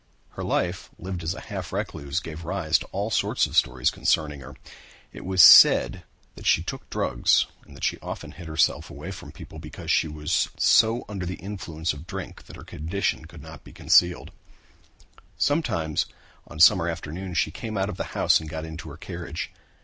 [0.29, 4.39] Her life, lived as a half recluse, gave rise to all sorts of stories concerning
[4.39, 4.55] her.
[5.13, 9.59] It was said that she took drugs and that she hid herself away from people
[9.59, 13.63] because she was often so under the influence of drink that her condition could not
[13.63, 14.31] be concealed.
[15.37, 16.07] Sometimes
[16.47, 19.51] on summer afternoons she came out of the house and got into her carriage.